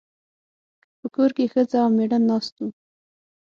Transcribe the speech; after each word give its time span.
په 0.99 1.07
کور 1.15 1.29
کې 1.37 1.51
ښځه 1.53 1.77
او 1.83 1.89
مېړه 1.95 2.17
ناست 2.29 2.53
وو. 2.59 2.67